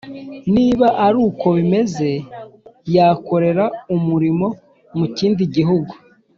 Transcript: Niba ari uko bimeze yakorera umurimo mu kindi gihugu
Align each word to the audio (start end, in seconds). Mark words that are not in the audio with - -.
Niba 0.55 0.87
ari 1.05 1.17
uko 1.27 1.45
bimeze 1.57 2.09
yakorera 2.95 3.65
umurimo 3.95 4.47
mu 4.97 5.05
kindi 5.17 5.43
gihugu 5.57 5.93